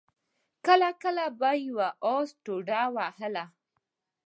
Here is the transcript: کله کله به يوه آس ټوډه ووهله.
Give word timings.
کله 0.65 0.89
کله 1.03 1.25
به 1.39 1.51
يوه 1.67 1.89
آس 2.15 2.29
ټوډه 2.43 2.81
ووهله. 2.93 3.45